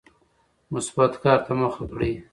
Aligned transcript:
مثبت 0.73 1.11
کار 1.23 1.39
ته 1.45 1.53
مخه 1.61 1.83
کړئ. 1.91 2.13